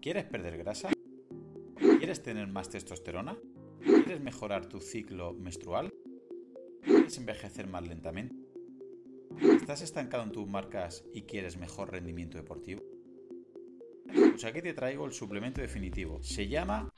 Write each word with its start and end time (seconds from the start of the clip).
¿Quieres 0.00 0.24
perder 0.24 0.56
grasa? 0.56 0.90
¿Quieres 1.76 2.22
tener 2.22 2.46
más 2.46 2.70
testosterona? 2.70 3.36
¿Quieres 3.82 4.22
mejorar 4.22 4.66
tu 4.66 4.80
ciclo 4.80 5.34
menstrual? 5.34 5.90
¿Quieres 6.82 7.18
envejecer 7.18 7.66
más 7.66 7.86
lentamente? 7.86 8.34
¿Estás 9.42 9.82
estancado 9.82 10.22
en 10.22 10.32
tus 10.32 10.48
marcas 10.48 11.04
y 11.12 11.22
quieres 11.22 11.58
mejor 11.58 11.92
rendimiento 11.92 12.38
deportivo? 12.38 12.82
Pues 14.06 14.42
aquí 14.46 14.62
te 14.62 14.72
traigo 14.72 15.04
el 15.04 15.12
suplemento 15.12 15.60
definitivo. 15.60 16.22
Se 16.22 16.48
llama 16.48 16.89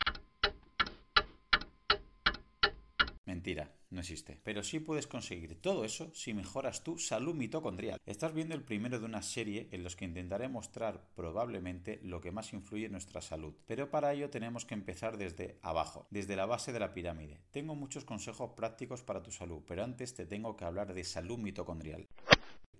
Mentira, 3.42 3.72
no 3.90 3.98
existe. 3.98 4.38
Pero 4.44 4.62
sí 4.62 4.78
puedes 4.78 5.08
conseguir 5.08 5.60
todo 5.60 5.84
eso 5.84 6.12
si 6.14 6.32
mejoras 6.32 6.84
tu 6.84 6.96
salud 6.96 7.34
mitocondrial. 7.34 8.00
Estás 8.06 8.32
viendo 8.32 8.54
el 8.54 8.62
primero 8.62 9.00
de 9.00 9.04
una 9.04 9.20
serie 9.20 9.68
en 9.72 9.82
los 9.82 9.96
que 9.96 10.04
intentaré 10.04 10.48
mostrar 10.48 11.08
probablemente 11.16 11.98
lo 12.04 12.20
que 12.20 12.30
más 12.30 12.52
influye 12.52 12.86
en 12.86 12.92
nuestra 12.92 13.20
salud. 13.20 13.52
Pero 13.66 13.90
para 13.90 14.12
ello 14.12 14.30
tenemos 14.30 14.64
que 14.64 14.74
empezar 14.74 15.16
desde 15.18 15.58
abajo, 15.60 16.06
desde 16.10 16.36
la 16.36 16.46
base 16.46 16.72
de 16.72 16.78
la 16.78 16.94
pirámide. 16.94 17.40
Tengo 17.50 17.74
muchos 17.74 18.04
consejos 18.04 18.52
prácticos 18.56 19.02
para 19.02 19.24
tu 19.24 19.32
salud, 19.32 19.64
pero 19.66 19.82
antes 19.82 20.14
te 20.14 20.24
tengo 20.24 20.56
que 20.56 20.64
hablar 20.64 20.94
de 20.94 21.02
salud 21.02 21.38
mitocondrial. 21.38 22.06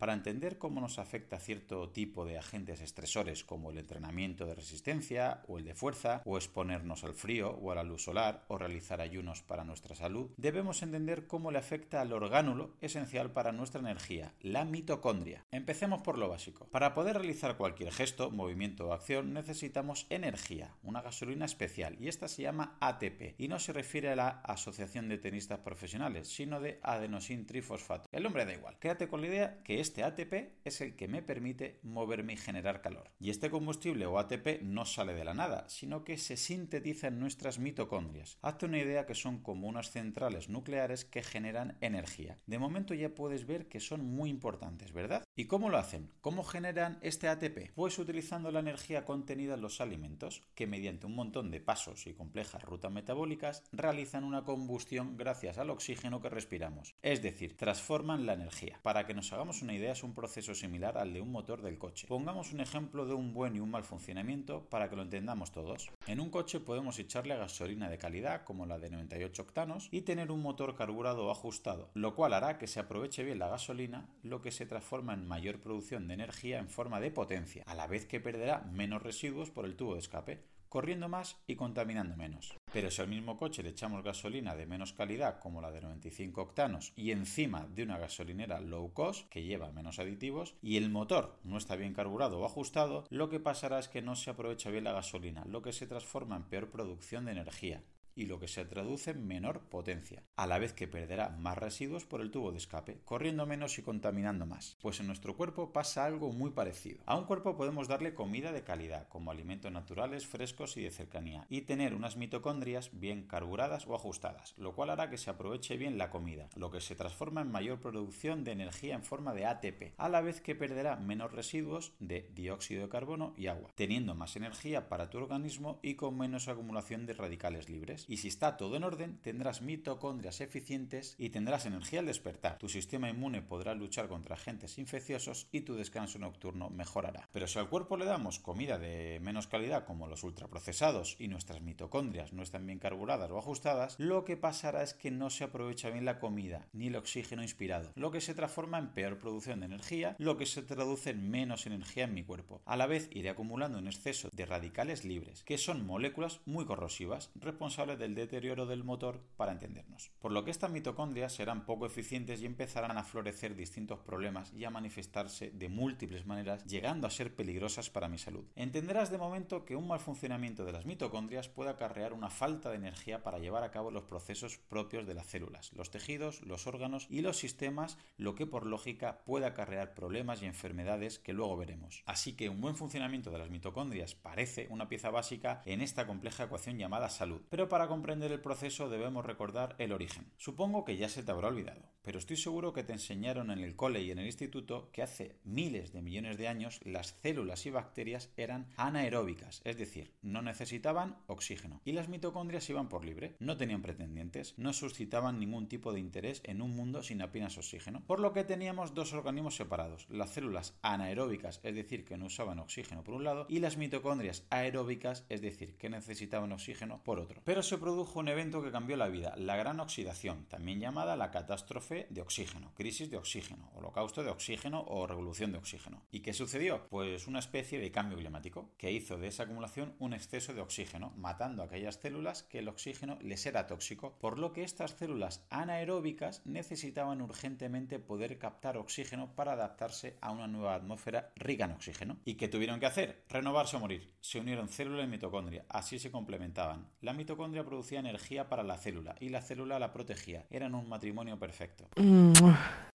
Para 0.03 0.15
entender 0.15 0.59
cómo 0.59 0.81
nos 0.81 0.99
afecta 0.99 1.39
cierto 1.39 1.91
tipo 1.91 2.25
de 2.25 2.37
agentes 2.37 2.81
estresores 2.81 3.45
como 3.45 3.71
el 3.71 3.79
entrenamiento 3.79 4.47
de 4.47 4.57
resistencia 4.57 5.45
o 5.47 5.59
el 5.59 5.65
de 5.65 5.77
fuerza, 5.77 6.23
o 6.25 6.37
exponernos 6.37 7.05
al 7.05 7.15
frío 7.15 7.51
o 7.51 7.71
a 7.71 7.77
la 7.77 7.85
luz 7.85 8.03
solar, 8.03 8.45
o 8.49 8.59
realizar 8.59 9.01
ayunos 9.01 9.43
para 9.43 9.63
nuestra 9.63 9.95
salud, 9.95 10.33
debemos 10.37 10.83
entender 10.83 11.29
cómo 11.29 11.53
le 11.53 11.61
afecta 11.61 12.01
al 12.01 12.13
orgánulo 12.13 12.75
esencial 12.81 13.31
para 13.31 13.53
nuestra 13.53 13.79
energía, 13.79 14.33
la 14.41 14.65
mitocondria. 14.65 15.45
Empecemos 15.53 16.03
por 16.03 16.19
lo 16.19 16.29
básico. 16.29 16.67
Para 16.73 16.95
poder 16.95 17.19
realizar 17.19 17.57
cualquier 17.57 17.93
gesto, 17.93 18.33
movimiento 18.33 18.89
o 18.89 18.95
acción 18.95 19.33
necesitamos 19.33 20.09
energía, 20.11 20.75
una 20.83 21.03
gasolina 21.03 21.45
especial, 21.45 21.97
y 22.01 22.09
esta 22.09 22.27
se 22.27 22.43
llama 22.43 22.77
ATP, 22.81 23.37
y 23.39 23.47
no 23.47 23.61
se 23.61 23.73
refiere 23.73 24.11
a 24.11 24.17
la 24.17 24.29
Asociación 24.43 25.09
de 25.09 25.19
Tenistas 25.19 25.61
Profesionales, 25.61 26.27
sino 26.27 26.59
de 26.59 26.81
adenosin 26.83 27.47
trifosfato. 27.47 28.09
El 28.11 28.25
nombre 28.25 28.45
da 28.45 28.53
igual. 28.53 28.77
Quédate 28.81 29.07
con 29.07 29.21
la 29.21 29.29
idea 29.29 29.63
que 29.63 29.79
ATP 30.01 30.65
es 30.65 30.81
el 30.81 30.97
que 30.97 31.09
me 31.09 31.23
permite 31.23 31.81
moverme 31.83 32.35
y 32.35 32.37
generar 32.37 32.81
calor. 32.81 33.11
Y 33.19 33.31
este 33.31 33.51
combustible 33.51 34.07
o 34.07 34.19
ATP 34.19 34.63
no 34.63 34.85
sale 34.85 35.15
de 35.15 35.25
la 35.25 35.35
nada, 35.35 35.69
sino 35.69 36.05
que 36.05 36.19
se 36.19 36.37
sintetiza 36.37 37.09
en 37.09 37.19
nuestras 37.19 37.59
mitocondrias. 37.59 38.39
Hazte 38.43 38.67
una 38.67 38.79
idea 38.79 39.07
que 39.07 39.15
son 39.15 39.43
como 39.43 39.69
unas 39.69 39.91
centrales 39.91 40.49
nucleares 40.49 41.05
que 41.05 41.23
generan 41.23 41.77
energía. 41.81 42.39
De 42.47 42.59
momento 42.59 42.95
ya 42.95 43.15
puedes 43.15 43.47
ver 43.47 43.69
que 43.69 43.81
son 43.81 44.05
muy 44.05 44.31
importantes, 44.31 44.93
¿verdad? 44.93 45.25
¿Y 45.35 45.47
cómo 45.47 45.69
lo 45.69 45.79
hacen? 45.79 46.13
¿Cómo 46.21 46.45
generan 46.45 46.99
este 47.03 47.29
ATP? 47.29 47.73
Pues 47.75 47.99
utilizando 47.99 48.51
la 48.51 48.61
energía 48.61 49.05
contenida 49.05 49.55
en 49.55 49.61
los 49.61 49.81
alimentos, 49.81 50.43
que 50.55 50.67
mediante 50.67 51.07
un 51.07 51.15
montón 51.15 51.51
de 51.51 51.61
pasos 51.61 52.07
y 52.07 52.15
complejas 52.15 52.63
rutas 52.63 52.93
metabólicas 52.93 53.65
realizan 53.73 54.25
una 54.25 54.45
combustión 54.45 55.17
gracias 55.17 55.59
al 55.59 55.71
oxígeno 55.71 56.21
que 56.21 56.29
respiramos. 56.29 56.95
Es 57.03 57.23
decir, 57.23 57.57
transforman 57.57 58.27
la 58.27 58.35
energía. 58.35 58.79
Para 58.83 59.07
que 59.07 59.15
nos 59.15 59.33
hagamos 59.33 59.63
una 59.63 59.72
idea, 59.75 59.93
es 59.93 60.03
un 60.03 60.15
proceso 60.15 60.55
similar 60.55 60.99
al 60.99 61.13
de 61.13 61.21
un 61.21 61.33
motor 61.33 61.63
del 61.63 61.79
coche. 61.79 62.07
Pongamos 62.07 62.53
un 62.53 62.61
ejemplo 62.61 63.07
de 63.07 63.15
un 63.15 63.33
buen 63.33 63.57
y 63.57 63.61
un 63.61 63.71
mal 63.71 63.85
funcionamiento 63.85 64.69
para 64.69 64.89
que 64.89 64.97
lo 64.97 65.03
entendamos 65.03 65.53
todos. 65.53 65.91
En 66.07 66.21
un 66.21 66.31
coche 66.31 66.61
podemos 66.61 66.99
echarle 66.99 67.37
gasolina 67.37 67.89
de 67.89 67.99
calidad 67.99 68.45
como 68.45 68.67
la 68.67 68.79
de 68.79 68.91
98 68.91 69.43
octanos 69.43 69.89
y 69.91 70.03
tener 70.03 70.31
un 70.31 70.43
motor 70.43 70.75
carburado 70.75 71.31
ajustado, 71.31 71.91
lo 71.95 72.15
cual 72.15 72.35
hará 72.35 72.59
que 72.59 72.67
se 72.67 72.81
aproveche 72.81 73.25
bien 73.25 73.39
la 73.39 73.49
gasolina, 73.49 74.09
lo 74.23 74.41
que 74.41 74.51
se 74.51 74.67
transforma 74.67 75.15
en 75.15 75.27
mayor 75.27 75.61
producción 75.61 76.09
de 76.09 76.15
energía 76.15 76.59
en 76.59 76.69
forma 76.69 77.01
de 77.01 77.11
potencia, 77.11 77.65
a 77.67 77.75
la 77.75 77.87
vez 77.87 78.07
que 78.07 78.21
perderá 78.21 78.61
menos 78.73 79.03
residuos 79.03 79.51
por 79.51 79.65
el 79.65 79.77
tubo 79.77 79.95
de 79.95 80.01
escape 80.01 80.53
corriendo 80.73 81.07
más 81.07 81.37
y 81.47 81.57
contaminando 81.57 82.17
menos. 82.17 82.55
Pero 82.73 82.91
si 82.91 83.03
al 83.03 83.09
mismo 83.09 83.37
coche 83.37 83.63
le 83.63 83.69
echamos 83.69 84.03
gasolina 84.03 84.57
de 84.57 84.65
menos 84.65 84.95
calidad 84.95 85.39
como 85.39 85.61
la 85.61 85.71
de 85.71 85.83
95 85.83 86.41
octanos 86.41 86.95
y 86.97 87.11
encima 87.11 87.69
de 87.69 87.83
una 87.83 87.99
gasolinera 87.99 88.59
low 88.59 88.91
cost 88.95 89.29
que 89.29 89.43
lleva 89.43 89.71
menos 89.71 89.99
aditivos 89.99 90.55
y 90.63 90.79
el 90.79 90.89
motor 90.89 91.39
no 91.45 91.59
está 91.59 91.77
bien 91.77 91.93
carburado 91.93 92.39
o 92.39 92.47
ajustado, 92.47 93.05
lo 93.11 93.29
que 93.29 93.39
pasará 93.39 93.81
es 93.81 93.89
que 93.89 94.01
no 94.01 94.17
se 94.17 94.31
aprovecha 94.31 94.71
bien 94.71 94.85
la 94.85 94.95
gasolina, 94.95 95.45
lo 95.45 95.61
que 95.61 95.75
se 95.75 95.87
transforma 95.87 96.37
en 96.37 96.45
peor 96.45 96.71
producción 96.71 97.27
de 97.27 97.33
energía 97.33 97.83
y 98.15 98.27
lo 98.27 98.39
que 98.39 98.49
se 98.49 98.65
traduce 98.65 99.13
en 99.13 99.27
menor 99.27 99.61
potencia, 99.69 100.23
a 100.37 100.47
la 100.47 100.59
vez 100.59 100.73
que 100.73 100.89
perderá 100.89 101.31
más 101.31 101.59
residuos 101.59 102.05
por 102.05 102.21
el 102.21 102.31
tubo 102.31 102.53
de 102.53 102.59
escape, 102.59 103.01
corriendo 103.05 103.47
menos 103.47 103.79
y 103.79 103.83
contaminando 103.83 104.47
más. 104.47 104.77
Pues 104.81 105.01
en 105.01 105.07
nuestro 105.07 105.37
cuerpo 105.37 105.73
pasa 105.73 106.05
algo 106.05 106.33
muy 106.33 106.51
parecido. 106.51 107.03
A 107.07 107.17
un 107.17 107.25
cuerpo 107.25 107.57
podemos 107.57 107.89
darle 107.89 108.15
comida 108.15 108.53
de 108.53 108.63
calidad, 108.63 109.09
como 109.09 109.31
alimentos 109.31 109.73
naturales, 109.73 110.27
frescos 110.27 110.77
y 110.77 110.83
de 110.83 110.91
cercanía, 110.91 111.47
y 111.49 111.63
tener 111.63 111.95
unas 111.95 112.17
mitocondrias 112.17 112.91
bien 112.93 113.27
carburadas 113.27 113.87
o 113.87 113.95
ajustadas, 113.95 114.55
lo 114.57 114.75
cual 114.75 114.91
hará 114.91 115.11
que 115.11 115.19
se 115.19 115.31
aproveche 115.31 115.77
bien 115.77 115.99
la 115.99 116.11
comida, 116.11 116.49
lo 116.57 116.71
que 116.71 116.81
se 116.81 116.95
transforma 116.95 117.41
en 117.41 117.51
mayor 117.51 117.81
producción 117.81 118.45
de 118.45 118.53
energía 118.53 118.95
en 118.95 119.05
forma 119.05 119.35
de 119.35 119.47
ATP, 119.47 119.95
a 119.97 120.09
la 120.09 120.21
vez 120.21 120.41
que 120.41 120.55
perderá 120.55 120.97
menos 120.97 121.33
residuos 121.33 121.93
de 121.99 122.31
dióxido 122.35 122.83
de 122.83 122.89
carbono 122.89 123.35
y 123.37 123.47
agua, 123.47 123.71
teniendo 123.75 124.15
más 124.15 124.37
energía 124.37 124.89
para 124.89 125.11
tu 125.11 125.19
organismo 125.19 125.79
y 125.83 125.95
con 125.95 126.17
menos 126.17 126.49
acumulación 126.49 127.07
de 127.07 127.15
radicales 127.15 127.69
libres. 127.69 128.02
Y 128.09 128.19
si 128.19 128.29
está 128.29 128.57
todo 128.57 128.77
en 128.77 128.85
orden, 128.85 129.19
tendrás 129.23 129.63
mitocondrias 129.63 130.41
eficientes 130.41 131.15
y 131.19 131.31
tendrás 131.31 131.67
energía 131.67 132.01
al 132.01 132.07
despertar. 132.07 132.59
Tu 132.59 132.69
sistema 132.69 133.09
inmune 133.09 133.43
podrá 133.43 133.75
luchar 133.75 134.09
contra 134.09 134.35
agentes 134.35 134.79
infecciosos 134.79 135.49
y 135.53 135.63
tu 135.63 135.75
descanso 135.75 136.19
nocturno 136.19 136.71
mejorará. 136.71 137.29
Pero 137.33 137.47
si 137.47 137.59
al 137.59 137.69
cuerpo 137.69 137.97
le 137.97 138.05
damos 138.05 138.39
comida 138.39 138.79
de 138.79 139.21
menos 139.21 139.47
calidad 139.47 139.85
como 139.85 140.07
los 140.07 140.25
ultraprocesados 140.25 141.17
y 141.19 141.29
nuestras 141.29 141.61
mitocondrias 141.61 142.33
no 142.33 142.43
están 142.43 142.67
bien 142.67 142.79
carburadas 142.79 143.31
o 143.31 143.39
ajustadas, 143.39 143.97
lo 143.99 144.25
que 144.25 144.37
pasará 144.37 144.83
es 144.83 144.95
que 144.95 145.11
no 145.11 145.31
se 145.31 145.45
aprovecha 145.45 145.91
bien 145.91 146.05
la 146.05 146.19
comida 146.19 146.69
ni 146.73 146.89
el 146.89 146.97
oxígeno 146.97 147.43
inspirado, 147.43 147.93
lo 147.95 148.11
que 148.11 148.21
se 148.21 148.35
transforma 148.35 148.79
en 148.79 148.93
peor 148.93 149.19
producción 149.19 149.61
de 149.61 149.67
energía, 149.67 150.17
lo 150.19 150.37
que 150.37 150.47
se 150.47 150.63
traduce 150.63 151.11
en 151.11 151.31
menos 151.31 151.67
energía 151.67 152.05
en 152.05 152.15
mi 152.15 152.25
cuerpo. 152.25 152.63
A 152.65 152.77
la 152.77 152.87
vez 152.87 153.09
iré 153.13 153.31
acumulando 153.31 153.79
un 153.79 153.87
exceso 153.87 154.29
de 154.33 154.47
radicales 154.47 155.05
libres, 155.05 155.43
que 155.45 155.59
son 155.59 155.87
moléculas 155.87 156.41
muy 156.45 156.65
corrosivas, 156.65 157.31
responsables 157.35 157.92
del 157.97 158.15
deterioro 158.15 158.67
del 158.67 158.85
motor 158.85 159.21
para 159.37 159.53
entendernos. 159.53 160.11
Por 160.21 160.33
lo 160.33 160.45
que 160.45 160.51
estas 160.51 160.71
mitocondrias 160.71 161.33
serán 161.33 161.65
poco 161.65 161.87
eficientes 161.87 162.41
y 162.41 162.47
empezarán 162.47 162.99
a 162.99 163.05
florecer 163.05 163.55
distintos 163.55 163.99
problemas 164.01 164.53
y 164.53 164.65
a 164.65 164.71
manifestarse 164.71 165.51
de 165.51 165.69
múltiples 165.69 166.27
maneras, 166.27 166.65
llegando 166.65 167.07
a 167.07 167.11
ser 167.11 167.35
peligrosas 167.35 167.91
para 167.91 168.09
mi 168.09 168.19
salud. 168.19 168.45
Entenderás 168.57 169.11
de 169.11 169.19
momento 169.19 169.65
que 169.65 169.77
un 169.77 169.89
mal 169.89 170.01
funcionamiento 170.01 170.65
de 170.65 170.73
las 170.73 170.87
mitocondrias 170.87 171.49
puede 171.49 171.71
acarrear 171.71 172.13
una 172.13 172.31
falta 172.31 172.71
de 172.71 172.77
energía 172.77 173.23
para 173.23 173.39
llevar 173.39 173.63
a 173.63 173.71
cabo 173.71 173.91
los 173.91 174.05
procesos 174.05 174.59
propios 174.59 175.07
de 175.07 175.15
las 175.15 175.27
células, 175.27 175.73
los 175.73 175.91
tejidos, 175.91 176.43
los 176.43 176.67
órganos 176.67 177.07
y 177.11 177.21
los 177.21 177.39
sistemas, 177.39 177.99
lo 178.17 178.35
que 178.35 178.47
por 178.47 178.67
lógica 178.67 179.25
puede 179.25 179.47
acarrear 179.47 179.95
problemas 179.95 180.43
y 180.43 180.47
enfermedades 180.47 181.19
que 181.19 181.33
luego 181.33 181.57
veremos. 181.57 182.03
Así 182.07 182.35
que 182.35 182.49
un 182.49 182.61
buen 182.61 182.77
funcionamiento 182.77 183.31
de 183.31 183.39
las 183.39 183.51
mitocondrias 183.51 184.15
parece 184.15 184.67
una 184.71 184.89
pieza 184.89 185.11
básica 185.11 185.63
en 185.65 185.81
esta 185.81 186.07
compleja 186.07 186.45
ecuación 186.45 186.79
llamada 186.79 187.09
salud. 187.09 187.43
Pero 187.51 187.69
para 187.69 187.82
para 187.83 187.91
comprender 187.91 188.31
el 188.31 188.41
proceso 188.41 188.89
debemos 188.89 189.27
recordar 189.27 189.75
el 189.79 189.91
origen. 189.91 190.31
Supongo 190.37 190.85
que 190.85 190.97
ya 190.97 191.09
se 191.09 191.25
te 191.25 191.33
habrá 191.33 191.49
olvidado, 191.49 191.83
pero 192.03 192.21
estoy 192.21 192.37
seguro 192.37 192.73
que 192.73 192.85
te 192.85 192.93
enseñaron 192.93 193.51
en 193.51 193.59
el 193.59 193.75
cole 193.75 194.03
y 194.03 194.13
en 194.13 194.21
el 194.21 194.27
instituto 194.27 194.91
que 194.93 195.03
hace 195.03 195.41
miles 195.43 195.93
de 195.93 196.01
millones 196.01 196.39
de 196.39 196.47
años 196.47 196.79
las 196.85 197.17
células 197.23 197.67
y 197.67 197.71
bacterias 197.71 198.31
eran 198.37 198.69
anaeróbicas, 198.77 199.63
es 199.65 199.79
decir, 199.79 200.13
no 200.23 200.43
necesitaban 200.43 201.17
oxígeno, 201.27 201.81
y 201.85 201.91
las 201.91 202.09
mitocondrias 202.09 202.71
iban 202.71 202.89
por 202.89 203.05
libre, 203.05 203.35
no 203.41 203.57
tenían 203.57 203.83
pretendientes, 203.83 204.55
no 204.59 204.73
suscitaban 204.73 205.41
ningún 205.41 205.67
tipo 205.67 205.93
de 205.93 205.99
interés 205.99 206.41
en 206.45 206.63
un 206.63 206.77
mundo 206.77 207.03
sin 207.03 207.21
apenas 207.21 207.59
oxígeno, 207.59 208.05
por 208.07 208.21
lo 208.21 208.33
que 208.33 208.45
teníamos 208.45 208.95
dos 208.95 209.13
organismos 209.13 209.57
separados, 209.57 210.07
las 210.09 210.31
células 210.31 210.79
anaeróbicas, 210.83 211.59
es 211.65 211.75
decir, 211.75 212.05
que 212.05 212.17
no 212.17 212.27
usaban 212.27 212.61
oxígeno 212.61 213.03
por 213.03 213.15
un 213.15 213.25
lado, 213.25 213.47
y 213.49 213.59
las 213.59 213.77
mitocondrias 213.77 214.47
aeróbicas, 214.51 215.27
es 215.29 215.41
decir, 215.41 215.77
que 215.79 215.91
necesitaban 215.91 216.53
oxígeno 216.53 217.03
por 217.03 217.19
otro. 217.19 217.43
Pero 217.45 217.63
se 217.73 217.79
produjo 217.79 218.21
un 218.21 218.29
evento 218.29 218.63
que 218.63 218.71
cambió 218.71 218.99
la 218.99 219.09
vida, 219.09 219.33
la 219.39 219.57
gran 219.57 219.81
oxidación, 219.81 220.45
también 220.45 220.79
llamada 220.79 221.17
la 221.17 221.31
catástrofe 221.31 222.07
de 222.11 222.21
oxígeno, 222.21 222.71
crisis 222.75 223.11
de 223.11 223.17
oxígeno, 223.17 223.71
holocausto 223.75 224.23
de 224.23 224.29
oxígeno 224.29 224.85
o 224.89 225.07
revolución 225.07 225.53
de 225.53 225.57
oxígeno. 225.57 226.03
¿Y 226.11 226.21
qué 226.21 226.35
sucedió? 226.35 226.87
Pues 226.91 227.27
una 227.27 227.39
especie 227.39 227.79
de 227.79 227.91
cambio 227.91 228.19
climático, 228.19 228.75
que 228.77 228.93
hizo 228.93 229.17
de 229.17 229.29
esa 229.29 229.45
acumulación 229.45 229.95
un 230.01 230.13
exceso 230.13 230.53
de 230.53 230.61
oxígeno, 230.61 231.15
matando 231.17 231.63
a 231.63 231.65
aquellas 231.65 231.95
células 231.95 232.43
que 232.43 232.59
el 232.59 232.69
oxígeno 232.69 233.17
les 233.23 233.47
era 233.47 233.67
tóxico, 233.67 234.19
por 234.21 234.39
lo 234.39 234.53
que 234.53 234.65
estas 234.65 234.91
células 234.91 235.47
anaeróbicas 235.49 236.43
necesitaban 236.45 237.23
urgentemente 237.23 237.99
poder 237.99 238.37
captar 238.37 238.77
oxígeno 238.77 239.35
para 239.35 239.53
adaptarse 239.53 240.19
a 240.21 240.31
una 240.31 240.47
nueva 240.47 240.75
atmósfera 240.75 241.33
rica 241.37 241.65
en 241.65 241.73
oxígeno. 241.73 242.19
¿Y 242.27 242.35
qué 242.35 242.49
tuvieron 242.49 242.81
que 242.81 242.87
hacer? 242.87 243.25
Renovarse 243.31 243.79
o 243.79 243.81
morir. 243.81 244.13
Se 244.21 244.41
unieron 244.41 244.69
célula 244.69 245.05
y 245.05 245.09
mitocondria, 245.09 245.65
así 245.71 245.99
se 245.99 246.11
complementaban. 246.11 246.91
La 247.01 247.15
mitocondria 247.15 247.62
producía 247.65 248.01
energía 248.01 248.49
para 248.49 248.63
la 248.63 248.77
célula 248.77 249.15
y 249.21 249.29
la 249.29 249.43
célula 249.43 249.79
la 249.79 249.93
protegía. 249.93 250.47
Eran 250.51 250.75
un 250.75 250.89
matrimonio 250.89 251.39
perfecto. 251.39 251.89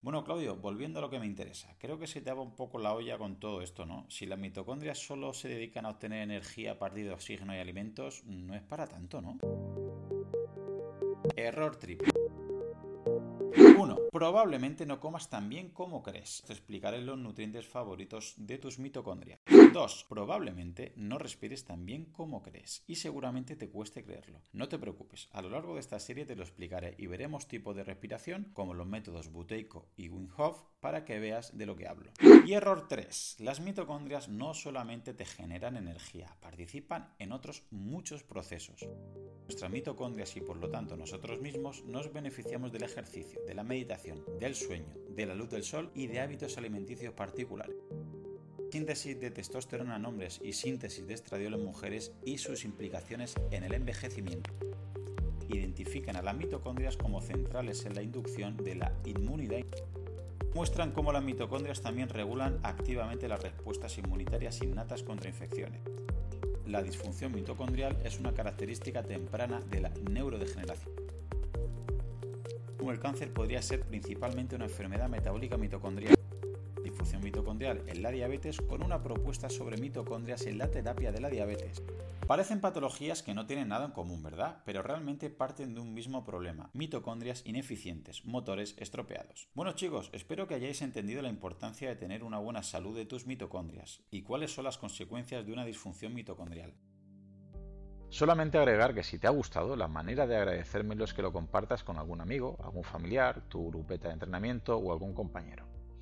Bueno, 0.02 0.24
Claudio, 0.24 0.56
volviendo 0.56 1.00
a 1.00 1.02
lo 1.02 1.10
que 1.10 1.20
me 1.20 1.26
interesa, 1.26 1.76
creo 1.80 2.00
que 2.00 2.08
se 2.08 2.22
te 2.22 2.32
va 2.32 2.42
un 2.42 2.56
poco 2.56 2.80
la 2.80 2.94
olla 2.94 3.18
con 3.18 3.40
todo 3.40 3.62
esto, 3.62 3.86
¿no? 3.86 4.06
Si 4.10 4.26
las 4.26 4.40
mitocondrias 4.40 4.98
solo 5.00 5.34
se 5.34 5.48
dedican 5.48 5.86
a 5.86 5.90
obtener 5.90 6.22
energía 6.22 6.74
a 6.74 6.80
partir 6.80 7.06
de 7.06 7.14
oxígeno 7.14 7.56
y 7.56 7.60
alimentos, 7.60 8.24
no 8.26 8.56
es 8.56 8.62
para 8.62 8.88
tanto, 8.88 9.22
¿no? 9.22 9.38
Error 11.36 11.76
triple. 11.76 12.12
1. 13.78 13.98
Probablemente 14.12 14.86
no 14.86 15.00
comas 15.00 15.30
tan 15.30 15.50
bien 15.50 15.70
como 15.70 16.02
crees. 16.04 16.44
Te 16.46 16.54
explicaré 16.54 17.02
los 17.02 17.18
nutrientes 17.18 17.68
favoritos 17.68 18.34
de 18.38 18.58
tus 18.58 18.80
mitocondrias. 18.80 19.40
2. 19.78 20.08
Probablemente 20.10 20.92
no 20.96 21.20
respires 21.20 21.64
tan 21.64 21.86
bien 21.86 22.06
como 22.06 22.42
crees 22.42 22.84
y 22.88 22.96
seguramente 22.96 23.56
te 23.56 23.70
cueste 23.70 24.04
creerlo. 24.04 24.42
No 24.52 24.70
te 24.70 24.80
preocupes, 24.80 25.30
a 25.32 25.44
lo 25.44 25.52
largo 25.52 25.76
de 25.76 25.82
esta 25.82 26.00
serie 26.00 26.26
te 26.26 26.36
lo 26.36 26.42
explicaré 26.42 26.96
y 26.98 27.06
veremos 27.06 27.48
tipos 27.48 27.76
de 27.76 27.84
respiración 27.84 28.50
como 28.54 28.74
los 28.74 28.88
métodos 28.88 29.32
Buteyko 29.32 29.86
y 29.96 30.10
Wim 30.10 30.30
para 30.80 31.06
que 31.06 31.20
veas 31.20 31.56
de 31.56 31.68
lo 31.68 31.76
que 31.76 31.88
hablo. 31.88 32.12
Y 32.48 32.54
error 32.54 32.88
3. 32.88 33.38
Las 33.42 33.60
mitocondrias 33.60 34.30
no 34.30 34.56
solamente 34.56 35.14
te 35.14 35.26
generan 35.26 35.78
energía, 35.78 36.36
participan 36.42 37.14
en 37.20 37.32
otros 37.32 37.62
muchos 37.70 38.24
procesos. 38.24 38.84
Nuestras 39.44 39.70
mitocondrias 39.70 40.36
y 40.38 40.42
por 40.42 40.58
lo 40.58 40.72
tanto 40.72 40.98
nosotros 40.98 41.40
mismos 41.40 41.84
nos 41.86 42.12
beneficiamos 42.12 42.72
del 42.72 42.82
ejercicio, 42.82 43.42
de 43.46 43.54
la 43.54 43.64
meditación, 43.64 44.24
del 44.40 44.56
sueño, 44.56 44.96
de 45.10 45.28
la 45.28 45.36
luz 45.36 45.52
del 45.52 45.64
sol 45.64 45.92
y 45.94 46.08
de 46.08 46.20
hábitos 46.20 46.58
alimenticios 46.58 47.14
particulares. 47.14 47.78
Síntesis 48.78 49.20
de 49.20 49.32
testosterona 49.32 49.96
en 49.96 50.06
hombres 50.06 50.40
y 50.44 50.54
síntesis 50.54 51.08
de 51.08 51.16
estradiol 51.16 51.56
en 51.56 51.66
mujeres 51.66 52.12
y 52.24 52.38
sus 52.38 52.64
implicaciones 52.64 53.34
en 53.50 53.64
el 53.64 53.74
envejecimiento. 53.74 54.52
Identifican 55.50 56.16
a 56.16 56.22
las 56.22 56.38
mitocondrias 56.38 56.96
como 56.96 57.20
centrales 57.20 57.88
en 57.88 57.96
la 57.96 58.04
inducción 58.04 58.56
de 58.56 58.76
la 58.76 58.94
inmunidad. 59.04 59.66
Muestran 60.54 60.92
cómo 60.92 61.12
las 61.12 61.24
mitocondrias 61.24 61.82
también 61.82 62.10
regulan 62.10 62.60
activamente 62.62 63.28
las 63.28 63.42
respuestas 63.42 63.98
inmunitarias 63.98 64.62
innatas 64.62 65.02
contra 65.02 65.28
infecciones. 65.28 65.82
La 66.68 66.84
disfunción 66.84 67.34
mitocondrial 67.34 67.98
es 68.04 68.20
una 68.20 68.36
característica 68.36 69.02
temprana 69.02 69.60
de 69.60 69.82
la 69.82 69.90
neurodegeneración 70.08 70.94
como 72.78 72.92
el 72.92 73.00
cáncer 73.00 73.34
podría 73.34 73.62
ser 73.62 73.82
principalmente 73.82 74.56
una 74.56 74.64
enfermedad 74.64 75.10
metabólica 75.10 75.58
mitocondrial, 75.58 76.16
difusión 76.84 77.24
mitocondrial 77.24 77.84
en 77.88 78.02
la 78.02 78.12
diabetes 78.12 78.62
con 78.62 78.84
una 78.84 79.02
propuesta 79.02 79.50
sobre 79.50 79.78
mitocondrias 79.78 80.46
en 80.46 80.58
la 80.58 80.70
terapia 80.70 81.12
de 81.12 81.22
la 81.22 81.30
diabetes. 81.30 81.84
Parecen 82.28 82.62
patologías 82.62 83.24
que 83.24 83.34
no 83.34 83.46
tienen 83.46 83.70
nada 83.70 83.86
en 83.86 83.92
común, 83.92 84.22
¿verdad? 84.22 84.62
Pero 84.66 84.82
realmente 84.82 85.30
parten 85.30 85.74
de 85.74 85.82
un 85.82 85.94
mismo 85.94 86.26
problema, 86.26 86.70
mitocondrias 86.74 87.42
ineficientes, 87.46 88.26
motores 88.26 88.76
estropeados. 88.78 89.50
Bueno 89.54 89.74
chicos, 89.74 90.10
espero 90.14 90.48
que 90.48 90.56
hayáis 90.56 90.82
entendido 90.82 91.22
la 91.22 91.30
importancia 91.30 91.88
de 91.88 91.96
tener 91.96 92.24
una 92.24 92.40
buena 92.40 92.64
salud 92.64 92.96
de 92.96 93.06
tus 93.06 93.28
mitocondrias 93.28 94.04
y 94.12 94.24
cuáles 94.24 94.54
son 94.54 94.66
las 94.66 94.78
consecuencias 94.78 95.46
de 95.46 95.54
una 95.54 95.66
disfunción 95.66 96.14
mitocondrial. 96.14 96.74
Solamente 98.10 98.58
agregar 98.58 98.94
que 98.94 99.04
si 99.04 99.20
te 99.20 99.28
ha 99.28 99.32
gustado, 99.32 99.76
la 99.76 99.90
manera 99.90 100.26
de 100.26 100.38
agradecérmelo 100.38 101.04
es 101.04 101.14
que 101.14 101.22
lo 101.22 101.34
compartas 101.34 101.84
con 101.84 101.98
algún 101.98 102.22
amigo, 102.22 102.58
algún 102.64 102.84
familiar, 102.84 103.42
tu 103.50 103.70
grupeta 103.70 104.08
de 104.08 104.14
entrenamiento 104.14 104.78
o 104.78 104.94
algún 104.94 105.14
compañero. 105.14 105.77